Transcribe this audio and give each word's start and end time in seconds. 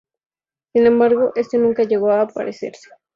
Sin 0.73 0.87
embargo, 0.87 1.31
este 1.35 1.59
nunca 1.59 1.83
llegó 1.83 2.09
a 2.09 2.21
aparecer. 2.21 2.73